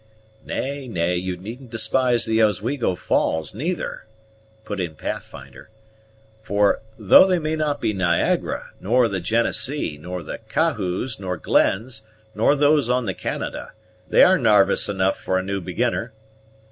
"Nay, 0.43 0.87
nay, 0.87 1.15
you 1.15 1.37
needn't 1.37 1.69
despise 1.69 2.25
the 2.25 2.41
Oswego 2.41 2.95
Falls, 2.95 3.53
neither," 3.53 4.07
put 4.65 4.79
in 4.79 4.95
Pathfinder; 4.95 5.69
"for, 6.41 6.81
though 6.97 7.27
they 7.27 7.37
may 7.37 7.55
not 7.55 7.79
be 7.79 7.93
Niagara, 7.93 8.71
nor 8.79 9.07
the 9.07 9.19
Genessee, 9.19 9.99
nor 9.99 10.23
the 10.23 10.39
Cahoos, 10.49 11.19
nor 11.19 11.37
Glenn's, 11.37 12.01
nor 12.33 12.55
those 12.55 12.89
on 12.89 13.05
the 13.05 13.13
Canada, 13.13 13.73
they 14.09 14.23
are 14.23 14.39
narvous 14.39 14.89
enough 14.89 15.19
for 15.19 15.37
a 15.37 15.43
new 15.43 15.61
beginner. 15.61 16.11